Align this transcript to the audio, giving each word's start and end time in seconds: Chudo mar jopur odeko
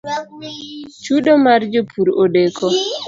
Chudo 1.03 1.33
mar 1.45 1.61
jopur 1.73 2.07
odeko 2.23 2.65